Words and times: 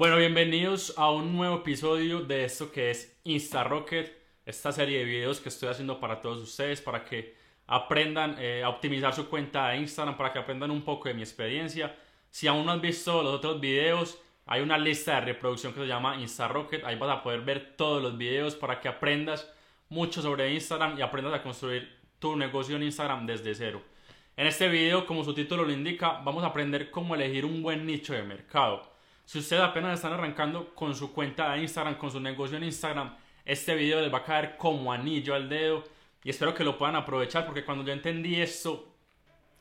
Bueno, 0.00 0.16
bienvenidos 0.16 0.94
a 0.96 1.10
un 1.10 1.36
nuevo 1.36 1.56
episodio 1.56 2.20
de 2.22 2.46
esto 2.46 2.72
que 2.72 2.90
es 2.90 3.20
InstaRocket, 3.24 4.10
esta 4.46 4.72
serie 4.72 5.00
de 5.00 5.04
videos 5.04 5.40
que 5.40 5.50
estoy 5.50 5.68
haciendo 5.68 6.00
para 6.00 6.22
todos 6.22 6.38
ustedes, 6.38 6.80
para 6.80 7.04
que 7.04 7.36
aprendan 7.66 8.34
eh, 8.38 8.62
a 8.64 8.70
optimizar 8.70 9.12
su 9.12 9.28
cuenta 9.28 9.68
de 9.68 9.76
Instagram, 9.76 10.16
para 10.16 10.32
que 10.32 10.38
aprendan 10.38 10.70
un 10.70 10.80
poco 10.80 11.10
de 11.10 11.14
mi 11.14 11.20
experiencia. 11.20 11.94
Si 12.30 12.46
aún 12.46 12.64
no 12.64 12.72
has 12.72 12.80
visto 12.80 13.22
los 13.22 13.34
otros 13.34 13.60
videos, 13.60 14.18
hay 14.46 14.62
una 14.62 14.78
lista 14.78 15.16
de 15.16 15.20
reproducción 15.20 15.74
que 15.74 15.80
se 15.80 15.86
llama 15.86 16.16
InstaRocket, 16.16 16.82
ahí 16.82 16.96
vas 16.96 17.18
a 17.18 17.22
poder 17.22 17.42
ver 17.42 17.74
todos 17.76 18.02
los 18.02 18.16
videos 18.16 18.54
para 18.54 18.80
que 18.80 18.88
aprendas 18.88 19.52
mucho 19.90 20.22
sobre 20.22 20.50
Instagram 20.54 20.98
y 20.98 21.02
aprendas 21.02 21.34
a 21.34 21.42
construir 21.42 21.94
tu 22.18 22.36
negocio 22.36 22.76
en 22.76 22.84
Instagram 22.84 23.26
desde 23.26 23.54
cero. 23.54 23.82
En 24.34 24.46
este 24.46 24.66
video, 24.66 25.04
como 25.04 25.24
su 25.24 25.34
título 25.34 25.62
lo 25.62 25.72
indica, 25.72 26.22
vamos 26.24 26.42
a 26.42 26.46
aprender 26.46 26.90
cómo 26.90 27.14
elegir 27.14 27.44
un 27.44 27.62
buen 27.62 27.84
nicho 27.84 28.14
de 28.14 28.22
mercado. 28.22 28.98
Si 29.30 29.38
ustedes 29.38 29.62
apenas 29.62 29.94
están 29.94 30.12
arrancando 30.12 30.74
con 30.74 30.92
su 30.92 31.12
cuenta 31.12 31.52
de 31.52 31.60
Instagram, 31.60 31.94
con 31.98 32.10
su 32.10 32.18
negocio 32.18 32.56
en 32.56 32.64
Instagram, 32.64 33.14
este 33.44 33.76
video 33.76 34.00
les 34.00 34.12
va 34.12 34.18
a 34.18 34.24
caer 34.24 34.56
como 34.56 34.92
anillo 34.92 35.36
al 35.36 35.48
dedo 35.48 35.84
y 36.24 36.30
espero 36.30 36.52
que 36.52 36.64
lo 36.64 36.76
puedan 36.76 36.96
aprovechar 36.96 37.46
porque 37.46 37.64
cuando 37.64 37.84
yo 37.84 37.92
entendí 37.92 38.40
esto, 38.40 38.92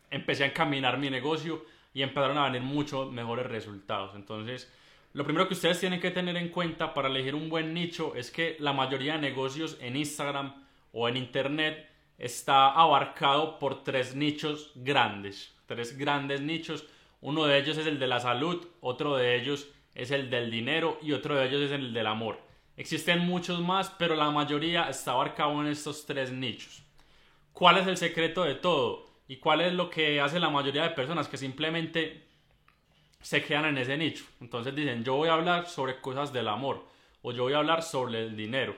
empecé 0.09 0.43
a 0.43 0.47
encaminar 0.47 0.97
mi 0.97 1.11
negocio 1.11 1.65
y 1.93 2.01
empezaron 2.01 2.39
a 2.39 2.45
venir 2.45 2.63
muchos 2.63 3.11
mejores 3.11 3.45
resultados. 3.45 4.15
Entonces, 4.15 4.73
lo 5.13 5.23
primero 5.23 5.47
que 5.47 5.53
ustedes 5.53 5.79
tienen 5.79 5.99
que 5.99 6.09
tener 6.09 6.35
en 6.37 6.49
cuenta 6.49 6.91
para 6.95 7.07
elegir 7.07 7.35
un 7.35 7.47
buen 7.47 7.71
nicho 7.71 8.15
es 8.15 8.31
que 8.31 8.57
la 8.59 8.73
mayoría 8.73 9.13
de 9.13 9.19
negocios 9.19 9.77
en 9.81 9.97
Instagram 9.97 10.65
o 10.93 11.07
en 11.07 11.15
Internet 11.15 11.87
está 12.17 12.71
abarcado 12.71 13.59
por 13.59 13.83
tres 13.83 14.15
nichos 14.15 14.71
grandes, 14.73 15.55
tres 15.67 15.95
grandes 15.95 16.41
nichos 16.41 16.87
uno 17.21 17.45
de 17.45 17.57
ellos 17.57 17.77
es 17.77 17.87
el 17.87 17.99
de 17.99 18.07
la 18.07 18.19
salud, 18.19 18.65
otro 18.81 19.15
de 19.17 19.35
ellos 19.35 19.67
es 19.93 20.11
el 20.11 20.29
del 20.29 20.49
dinero 20.49 20.97
y 21.01 21.11
otro 21.11 21.35
de 21.35 21.47
ellos 21.47 21.61
es 21.61 21.71
el 21.71 21.93
del 21.93 22.07
amor. 22.07 22.39
Existen 22.77 23.19
muchos 23.19 23.59
más, 23.59 23.89
pero 23.89 24.15
la 24.15 24.31
mayoría 24.31 24.89
está 24.89 25.11
abarcado 25.11 25.59
en 25.61 25.67
estos 25.67 26.05
tres 26.05 26.31
nichos. 26.31 26.83
¿Cuál 27.51 27.77
es 27.77 27.87
el 27.87 27.97
secreto 27.97 28.43
de 28.43 28.55
todo? 28.55 29.05
¿Y 29.27 29.37
cuál 29.37 29.61
es 29.61 29.73
lo 29.73 29.89
que 29.89 30.21
hace 30.21 30.39
la 30.39 30.49
mayoría 30.49 30.83
de 30.83 30.91
personas 30.91 31.27
que 31.27 31.37
simplemente 31.37 32.25
se 33.21 33.43
quedan 33.43 33.65
en 33.65 33.79
ese 33.79 33.97
nicho? 33.97 34.23
Entonces 34.39 34.73
dicen, 34.73 35.03
yo 35.03 35.15
voy 35.15 35.27
a 35.27 35.33
hablar 35.33 35.67
sobre 35.67 35.99
cosas 35.99 36.31
del 36.31 36.47
amor 36.47 36.85
o 37.21 37.33
yo 37.33 37.43
voy 37.43 37.53
a 37.53 37.57
hablar 37.57 37.83
sobre 37.83 38.23
el 38.23 38.37
dinero. 38.37 38.75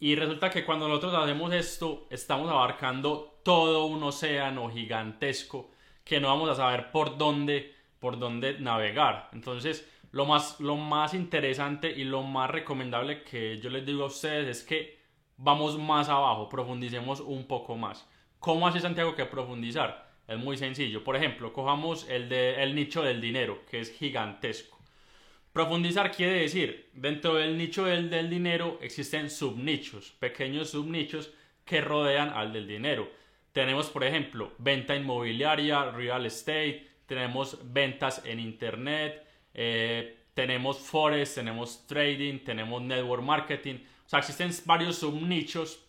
Y 0.00 0.16
resulta 0.16 0.50
que 0.50 0.64
cuando 0.64 0.88
nosotros 0.88 1.14
hacemos 1.14 1.52
esto, 1.54 2.08
estamos 2.10 2.50
abarcando 2.50 3.38
todo 3.44 3.86
un 3.86 4.02
océano 4.02 4.68
gigantesco 4.70 5.70
que 6.04 6.20
no 6.20 6.28
vamos 6.28 6.50
a 6.50 6.54
saber 6.54 6.90
por 6.90 7.18
dónde, 7.18 7.74
por 7.98 8.18
dónde 8.18 8.58
navegar. 8.60 9.30
Entonces, 9.32 9.90
lo 10.12 10.26
más, 10.26 10.60
lo 10.60 10.76
más 10.76 11.14
interesante 11.14 11.90
y 11.90 12.04
lo 12.04 12.22
más 12.22 12.50
recomendable 12.50 13.24
que 13.24 13.58
yo 13.58 13.70
les 13.70 13.84
digo 13.84 14.04
a 14.04 14.06
ustedes 14.06 14.58
es 14.58 14.62
que 14.64 14.98
vamos 15.36 15.78
más 15.78 16.08
abajo, 16.08 16.48
profundicemos 16.48 17.20
un 17.20 17.46
poco 17.46 17.76
más. 17.76 18.08
¿Cómo 18.38 18.68
hace 18.68 18.80
Santiago 18.80 19.14
que 19.16 19.24
profundizar? 19.24 20.12
Es 20.28 20.38
muy 20.38 20.56
sencillo. 20.56 21.02
Por 21.02 21.16
ejemplo, 21.16 21.52
cojamos 21.52 22.08
el, 22.08 22.28
de, 22.28 22.62
el 22.62 22.74
nicho 22.74 23.02
del 23.02 23.20
dinero, 23.20 23.62
que 23.70 23.80
es 23.80 23.92
gigantesco. 23.92 24.78
Profundizar 25.52 26.10
quiere 26.10 26.40
decir, 26.40 26.90
dentro 26.92 27.34
del 27.34 27.56
nicho 27.56 27.84
del, 27.84 28.10
del 28.10 28.28
dinero 28.28 28.78
existen 28.82 29.30
subnichos, 29.30 30.12
pequeños 30.12 30.70
subnichos 30.70 31.32
que 31.64 31.80
rodean 31.80 32.30
al 32.30 32.52
del 32.52 32.66
dinero. 32.66 33.08
Tenemos, 33.54 33.88
por 33.88 34.02
ejemplo, 34.02 34.50
venta 34.58 34.96
inmobiliaria, 34.96 35.92
real 35.92 36.26
estate, 36.26 36.88
tenemos 37.06 37.56
ventas 37.72 38.20
en 38.24 38.40
internet, 38.40 39.24
eh, 39.54 40.24
tenemos 40.34 40.78
forex, 40.78 41.36
tenemos 41.36 41.86
trading, 41.86 42.40
tenemos 42.40 42.82
network 42.82 43.22
marketing. 43.22 43.76
O 44.04 44.08
sea, 44.08 44.18
existen 44.18 44.50
varios 44.64 44.96
subnichos 44.96 45.86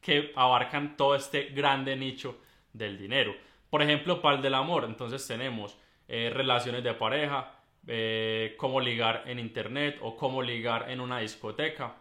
que 0.00 0.32
abarcan 0.34 0.96
todo 0.96 1.14
este 1.14 1.50
grande 1.50 1.94
nicho 1.94 2.40
del 2.72 2.98
dinero. 2.98 3.32
Por 3.70 3.80
ejemplo, 3.80 4.20
para 4.20 4.38
el 4.38 4.42
del 4.42 4.54
amor, 4.54 4.82
entonces 4.82 5.24
tenemos 5.24 5.78
eh, 6.08 6.32
relaciones 6.34 6.82
de 6.82 6.94
pareja, 6.94 7.60
eh, 7.86 8.56
cómo 8.58 8.80
ligar 8.80 9.22
en 9.26 9.38
internet 9.38 9.98
o 10.00 10.16
cómo 10.16 10.42
ligar 10.42 10.90
en 10.90 11.00
una 11.00 11.20
discoteca. 11.20 11.94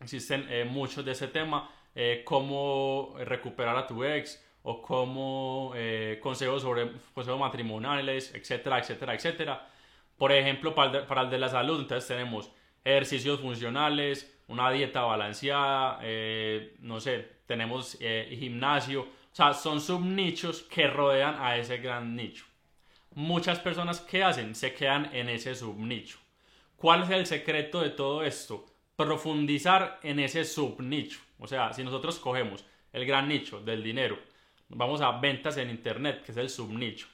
Existen 0.00 0.48
muchos 0.70 1.04
de 1.04 1.12
ese 1.12 1.28
tema 1.28 1.70
eh, 1.94 2.22
cómo 2.24 3.14
recuperar 3.18 3.76
a 3.76 3.86
tu 3.86 4.04
ex 4.04 4.44
o 4.62 4.82
cómo 4.82 5.72
eh, 5.74 6.18
consejos 6.22 6.62
sobre 6.62 6.90
consejos 7.14 7.40
matrimoniales, 7.40 8.34
etcétera, 8.34 8.78
etcétera, 8.78 9.14
etcétera. 9.14 9.68
Por 10.16 10.32
ejemplo, 10.32 10.74
para 10.74 11.00
el, 11.00 11.06
para 11.06 11.22
el 11.22 11.30
de 11.30 11.38
la 11.38 11.48
salud, 11.48 11.80
entonces 11.80 12.06
tenemos 12.06 12.50
ejercicios 12.84 13.40
funcionales, 13.40 14.38
una 14.48 14.70
dieta 14.70 15.02
balanceada, 15.02 16.00
eh, 16.02 16.76
no 16.80 17.00
sé, 17.00 17.40
tenemos 17.46 17.96
eh, 18.00 18.36
gimnasio, 18.38 19.02
o 19.02 19.34
sea, 19.34 19.54
son 19.54 19.80
subnichos 19.80 20.62
que 20.62 20.88
rodean 20.88 21.36
a 21.38 21.56
ese 21.56 21.78
gran 21.78 22.16
nicho. 22.16 22.44
Muchas 23.14 23.58
personas 23.60 24.00
que 24.00 24.22
hacen 24.22 24.54
se 24.54 24.74
quedan 24.74 25.08
en 25.14 25.28
ese 25.28 25.54
subnicho. 25.54 26.18
¿Cuál 26.76 27.04
es 27.04 27.10
el 27.10 27.26
secreto 27.26 27.80
de 27.80 27.90
todo 27.90 28.24
esto? 28.24 28.66
Profundizar 28.96 30.00
en 30.02 30.18
ese 30.18 30.44
subnicho. 30.44 31.20
O 31.40 31.46
sea, 31.46 31.72
si 31.72 31.82
nosotros 31.82 32.18
cogemos 32.18 32.64
el 32.92 33.04
gran 33.06 33.28
nicho 33.28 33.60
del 33.60 33.82
dinero, 33.82 34.18
vamos 34.68 35.00
a 35.00 35.18
ventas 35.18 35.56
en 35.56 35.70
Internet, 35.70 36.22
que 36.22 36.32
es 36.32 36.38
el 36.38 36.50
subnicho. 36.50 37.06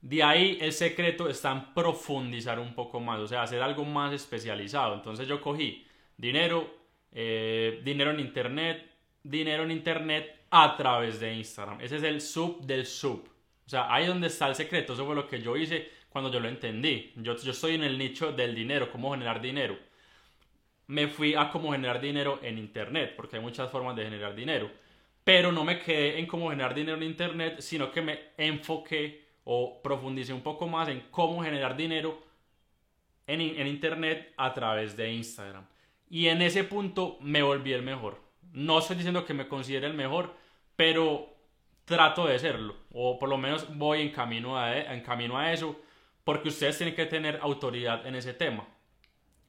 De 0.00 0.22
ahí 0.22 0.58
el 0.60 0.72
secreto 0.72 1.28
está 1.28 1.52
en 1.52 1.74
profundizar 1.74 2.58
un 2.58 2.74
poco 2.74 3.00
más, 3.00 3.20
o 3.20 3.26
sea, 3.26 3.42
hacer 3.42 3.62
algo 3.62 3.84
más 3.84 4.12
especializado. 4.12 4.94
Entonces 4.94 5.28
yo 5.28 5.40
cogí 5.40 5.86
dinero, 6.16 6.68
eh, 7.12 7.80
dinero 7.84 8.10
en 8.10 8.20
Internet, 8.20 8.90
dinero 9.22 9.62
en 9.62 9.70
Internet 9.70 10.46
a 10.50 10.76
través 10.76 11.20
de 11.20 11.34
Instagram. 11.34 11.80
Ese 11.80 11.96
es 11.96 12.02
el 12.02 12.20
sub 12.20 12.60
del 12.66 12.86
sub. 12.86 13.28
O 13.66 13.68
sea, 13.68 13.92
ahí 13.92 14.02
es 14.02 14.08
donde 14.08 14.26
está 14.26 14.48
el 14.48 14.54
secreto. 14.54 14.92
Eso 14.92 15.06
fue 15.06 15.14
lo 15.14 15.26
que 15.26 15.40
yo 15.40 15.56
hice 15.56 15.90
cuando 16.10 16.30
yo 16.30 16.38
lo 16.38 16.48
entendí. 16.48 17.12
Yo, 17.16 17.36
yo 17.36 17.52
estoy 17.52 17.74
en 17.74 17.84
el 17.84 17.96
nicho 17.96 18.32
del 18.32 18.54
dinero, 18.54 18.90
cómo 18.90 19.12
generar 19.12 19.40
dinero 19.40 19.78
me 20.86 21.08
fui 21.08 21.34
a 21.34 21.50
cómo 21.50 21.72
generar 21.72 22.00
dinero 22.00 22.40
en 22.42 22.58
Internet, 22.58 23.14
porque 23.16 23.36
hay 23.36 23.42
muchas 23.42 23.70
formas 23.70 23.96
de 23.96 24.04
generar 24.04 24.34
dinero. 24.34 24.70
Pero 25.22 25.52
no 25.52 25.64
me 25.64 25.78
quedé 25.78 26.18
en 26.18 26.26
cómo 26.26 26.50
generar 26.50 26.74
dinero 26.74 26.96
en 26.96 27.04
Internet, 27.04 27.60
sino 27.60 27.90
que 27.90 28.02
me 28.02 28.18
enfoqué 28.36 29.24
o 29.44 29.80
profundicé 29.82 30.32
un 30.32 30.42
poco 30.42 30.66
más 30.66 30.88
en 30.88 31.04
cómo 31.10 31.42
generar 31.42 31.76
dinero 31.76 32.22
en, 33.26 33.40
en 33.40 33.66
Internet 33.66 34.32
a 34.36 34.52
través 34.52 34.96
de 34.96 35.12
Instagram. 35.12 35.66
Y 36.10 36.28
en 36.28 36.42
ese 36.42 36.64
punto 36.64 37.16
me 37.20 37.42
volví 37.42 37.72
el 37.72 37.82
mejor. 37.82 38.20
No 38.52 38.78
estoy 38.78 38.96
diciendo 38.96 39.24
que 39.24 39.34
me 39.34 39.48
considere 39.48 39.86
el 39.86 39.94
mejor, 39.94 40.34
pero 40.76 41.34
trato 41.84 42.26
de 42.26 42.38
serlo. 42.38 42.76
O 42.92 43.18
por 43.18 43.28
lo 43.28 43.38
menos 43.38 43.66
voy 43.76 44.02
en 44.02 44.10
camino 44.10 44.58
a, 44.58 44.78
en 44.78 45.00
camino 45.00 45.38
a 45.38 45.52
eso, 45.52 45.80
porque 46.22 46.48
ustedes 46.48 46.76
tienen 46.76 46.94
que 46.94 47.06
tener 47.06 47.38
autoridad 47.42 48.06
en 48.06 48.14
ese 48.14 48.34
tema. 48.34 48.66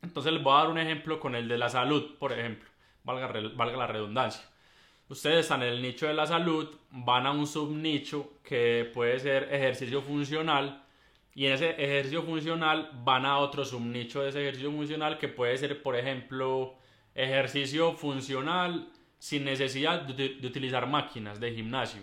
Entonces 0.06 0.32
les 0.32 0.44
voy 0.44 0.54
a 0.54 0.58
dar 0.58 0.70
un 0.70 0.78
ejemplo 0.78 1.20
con 1.20 1.36
el 1.36 1.48
de 1.48 1.58
la 1.58 1.68
salud, 1.68 2.16
por 2.20 2.32
ejemplo, 2.32 2.70
valga, 3.04 3.28
valga 3.56 3.78
la 3.78 3.88
redundancia. 3.88 4.44
Ustedes 5.10 5.40
están 5.40 5.64
en 5.64 5.70
el 5.70 5.82
nicho 5.82 6.08
de 6.08 6.14
la 6.14 6.28
salud, 6.28 6.70
van 6.92 7.26
a 7.26 7.32
un 7.32 7.48
subnicho 7.48 8.34
que 8.44 8.90
puede 8.94 9.20
ser 9.20 9.50
ejercicio 9.52 10.02
funcional 10.02 10.84
y 11.34 11.48
en 11.48 11.54
ese 11.54 11.72
ejercicio 11.72 12.24
funcional 12.24 12.92
van 13.04 13.26
a 13.26 13.38
otro 13.40 13.66
subnicho 13.66 14.22
de 14.22 14.30
ese 14.30 14.42
ejercicio 14.42 14.72
funcional 14.72 15.18
que 15.18 15.28
puede 15.28 15.58
ser, 15.58 15.82
por 15.82 15.96
ejemplo, 15.96 16.76
ejercicio 17.14 17.94
funcional 17.94 18.90
sin 19.18 19.44
necesidad 19.44 20.02
de, 20.02 20.36
de 20.36 20.48
utilizar 20.48 20.88
máquinas 20.88 21.40
de 21.40 21.54
gimnasio. 21.54 22.02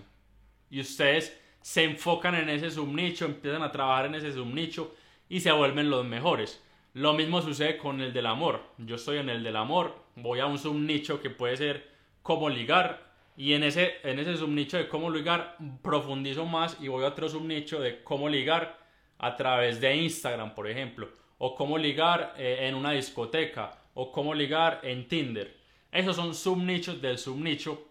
Y 0.70 0.80
ustedes 0.80 1.40
se 1.60 1.84
enfocan 1.84 2.34
en 2.34 2.48
ese 2.48 2.70
subnicho, 2.70 3.24
empiezan 3.26 3.62
a 3.62 3.70
trabajar 3.70 4.06
en 4.06 4.16
ese 4.16 4.32
subnicho 4.32 4.92
y 5.28 5.40
se 5.40 5.52
vuelven 5.52 5.88
los 5.88 6.04
mejores. 6.04 6.60
Lo 6.94 7.14
mismo 7.14 7.40
sucede 7.40 7.78
con 7.78 8.02
el 8.02 8.12
del 8.12 8.26
amor. 8.26 8.60
Yo 8.76 8.96
estoy 8.96 9.16
en 9.18 9.30
el 9.30 9.42
del 9.42 9.56
amor, 9.56 9.96
voy 10.14 10.40
a 10.40 10.46
un 10.46 10.58
subnicho 10.58 11.20
que 11.20 11.30
puede 11.30 11.56
ser 11.56 11.90
cómo 12.22 12.50
ligar 12.50 13.12
y 13.34 13.54
en 13.54 13.62
ese, 13.62 13.94
en 14.02 14.18
ese 14.18 14.36
subnicho 14.36 14.76
de 14.76 14.88
cómo 14.88 15.08
ligar 15.08 15.56
profundizo 15.82 16.44
más 16.44 16.76
y 16.80 16.88
voy 16.88 17.04
a 17.04 17.08
otro 17.08 17.30
subnicho 17.30 17.80
de 17.80 18.02
cómo 18.04 18.28
ligar 18.28 18.78
a 19.18 19.36
través 19.36 19.80
de 19.80 19.96
Instagram, 19.96 20.54
por 20.54 20.68
ejemplo, 20.68 21.08
o 21.38 21.54
cómo 21.54 21.78
ligar 21.78 22.34
eh, 22.36 22.68
en 22.68 22.74
una 22.74 22.92
discoteca, 22.92 23.70
o 23.94 24.12
cómo 24.12 24.34
ligar 24.34 24.80
en 24.82 25.08
Tinder. 25.08 25.56
Esos 25.90 26.16
son 26.16 26.34
subnichos 26.34 27.00
del 27.00 27.16
subnicho 27.16 27.88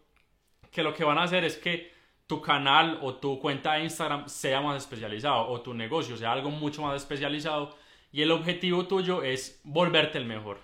que 0.72 0.84
lo 0.84 0.94
que 0.94 1.04
van 1.04 1.18
a 1.18 1.24
hacer 1.24 1.44
es 1.44 1.58
que 1.58 1.92
tu 2.28 2.40
canal 2.40 3.00
o 3.02 3.16
tu 3.16 3.40
cuenta 3.40 3.74
de 3.74 3.84
Instagram 3.84 4.30
sea 4.30 4.62
más 4.62 4.78
especializado 4.78 5.48
o 5.50 5.60
tu 5.62 5.74
negocio 5.74 6.16
sea 6.16 6.32
algo 6.32 6.50
mucho 6.50 6.82
más 6.82 6.96
especializado 6.96 7.76
y 8.12 8.22
el 8.22 8.32
objetivo 8.32 8.88
tuyo 8.88 9.24
es 9.24 9.62
volverte 9.64 10.18
el 10.18 10.26
mejor. 10.26 10.60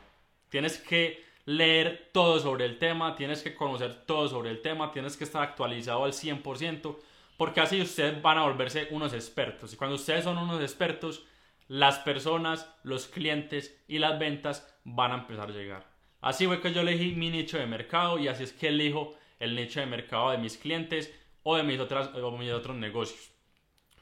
Tienes 0.49 0.77
que 0.77 1.23
leer 1.45 2.09
todo 2.11 2.39
sobre 2.39 2.65
el 2.65 2.77
tema, 2.77 3.15
tienes 3.15 3.41
que 3.41 3.55
conocer 3.55 4.05
todo 4.05 4.27
sobre 4.27 4.49
el 4.49 4.61
tema, 4.61 4.91
tienes 4.91 5.15
que 5.15 5.23
estar 5.23 5.41
actualizado 5.41 6.03
al 6.03 6.11
100%, 6.11 6.97
porque 7.37 7.61
así 7.61 7.81
ustedes 7.81 8.21
van 8.21 8.37
a 8.37 8.43
volverse 8.43 8.89
unos 8.91 9.13
expertos. 9.13 9.73
Y 9.73 9.77
cuando 9.77 9.95
ustedes 9.95 10.25
son 10.25 10.37
unos 10.37 10.61
expertos, 10.61 11.25
las 11.67 11.99
personas, 11.99 12.69
los 12.83 13.07
clientes 13.07 13.81
y 13.87 13.99
las 13.99 14.19
ventas 14.19 14.77
van 14.83 15.11
a 15.11 15.19
empezar 15.19 15.49
a 15.49 15.53
llegar. 15.53 15.85
Así 16.21 16.47
fue 16.47 16.61
que 16.61 16.73
yo 16.73 16.81
elegí 16.81 17.15
mi 17.15 17.29
nicho 17.29 17.57
de 17.57 17.65
mercado 17.65 18.19
y 18.19 18.27
así 18.27 18.43
es 18.43 18.53
que 18.53 18.69
elijo 18.69 19.15
el 19.39 19.55
nicho 19.55 19.79
de 19.79 19.85
mercado 19.85 20.31
de 20.31 20.37
mis 20.37 20.57
clientes 20.57 21.13
o 21.43 21.55
de 21.55 21.63
mis, 21.63 21.79
otras, 21.79 22.09
o 22.15 22.31
mis 22.37 22.51
otros 22.51 22.75
negocios. 22.75 23.31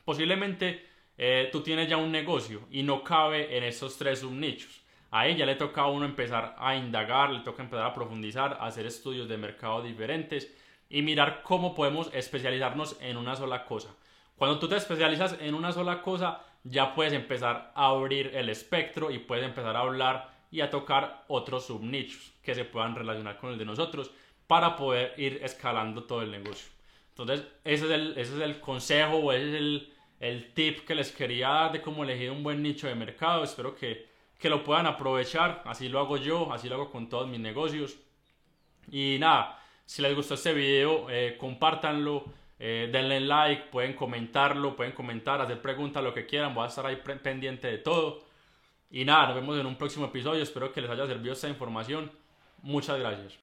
Posiblemente 0.04 0.86
eh, 1.18 1.50
tú 1.52 1.62
tienes 1.62 1.90
ya 1.90 1.98
un 1.98 2.12
negocio 2.12 2.68
y 2.72 2.84
no 2.84 3.04
cabe 3.04 3.58
en 3.58 3.64
esos 3.64 3.98
tres 3.98 4.20
subnichos. 4.20 4.82
Ahí 5.12 5.36
ya 5.36 5.46
le 5.46 5.56
toca 5.56 5.82
a 5.82 5.88
uno 5.88 6.06
empezar 6.06 6.56
a 6.60 6.76
indagar, 6.76 7.32
le 7.32 7.40
toca 7.40 7.64
empezar 7.64 7.86
a 7.86 7.94
profundizar, 7.94 8.58
a 8.60 8.66
hacer 8.66 8.86
estudios 8.86 9.30
de 9.30 9.38
mercado 9.38 9.82
diferentes 9.82 10.54
y 10.90 11.02
mirar 11.02 11.42
cómo 11.44 11.74
podemos 11.74 12.10
especializarnos 12.14 12.98
en 13.02 13.18
una 13.18 13.36
sola 13.36 13.66
cosa. 13.66 13.96
Cuando 14.36 14.60
tú 14.60 14.68
te 14.68 14.76
especializas 14.76 15.38
en 15.40 15.56
una 15.56 15.72
sola 15.72 16.02
cosa, 16.02 16.42
ya 16.64 16.94
puedes 16.94 17.14
empezar 17.14 17.72
a 17.76 17.88
abrir 17.88 18.32
el 18.36 18.50
espectro 18.50 19.12
y 19.12 19.20
puedes 19.20 19.46
empezar 19.46 19.76
a 19.76 19.80
hablar 19.80 20.36
y 20.52 20.62
a 20.62 20.70
tocar 20.70 21.24
otros 21.28 21.68
subnichos 21.68 22.34
que 22.42 22.56
se 22.56 22.66
puedan 22.66 22.96
relacionar 22.96 23.38
con 23.38 23.52
el 23.52 23.58
de 23.58 23.66
nosotros 23.66 24.12
para 24.48 24.76
poder 24.76 25.14
ir 25.18 25.40
escalando 25.44 26.04
todo 26.04 26.22
el 26.22 26.32
negocio. 26.32 26.70
Entonces, 27.10 27.46
ese 27.64 27.86
es 27.86 27.92
el, 27.92 28.12
ese 28.18 28.36
es 28.36 28.42
el 28.42 28.60
consejo 28.60 29.18
o 29.18 29.32
ese 29.32 29.50
es 29.50 29.56
el, 29.56 29.94
el 30.20 30.54
tip 30.54 30.86
que 30.86 30.96
les 30.96 31.12
quería 31.12 31.50
dar 31.50 31.72
de 31.72 31.82
cómo 31.82 32.04
elegir 32.04 32.32
un 32.32 32.44
buen 32.44 32.62
nicho 32.62 32.88
de 32.88 32.96
mercado. 32.96 33.44
Espero 33.44 33.76
que, 33.76 34.08
que 34.40 34.50
lo 34.50 34.64
puedan 34.64 34.88
aprovechar. 34.88 35.62
Así 35.66 35.90
lo 35.90 36.00
hago 36.00 36.18
yo, 36.18 36.52
así 36.54 36.70
lo 36.70 36.76
hago 36.76 36.92
con 36.92 37.10
todos 37.10 37.28
mis 37.28 37.40
negocios. 37.40 37.98
Y 38.92 39.18
nada, 39.20 39.60
si 39.86 40.02
les 40.02 40.16
gustó 40.16 40.36
este 40.36 40.54
video, 40.54 41.10
eh, 41.10 41.36
compártanlo, 41.38 42.26
eh, 42.60 42.90
denle 42.92 43.20
like, 43.20 43.64
pueden 43.72 43.94
comentarlo, 43.94 44.76
pueden 44.76 44.94
comentar, 44.94 45.42
hacer 45.42 45.62
preguntas, 45.62 46.04
lo 46.04 46.14
que 46.14 46.26
quieran. 46.26 46.54
Voy 46.54 46.66
a 46.66 46.68
estar 46.68 46.86
ahí 46.86 47.02
pendiente 47.22 47.68
de 47.68 47.78
todo. 47.80 48.24
Y 48.90 49.04
nada, 49.04 49.28
nos 49.28 49.36
vemos 49.36 49.60
en 49.60 49.66
un 49.66 49.76
próximo 49.76 50.06
episodio. 50.06 50.42
Espero 50.42 50.72
que 50.72 50.82
les 50.82 50.90
haya 50.90 51.06
servido 51.06 51.34
esta 51.34 51.50
información. 51.50 52.12
Muchas 52.62 52.98
gracias. 53.00 53.34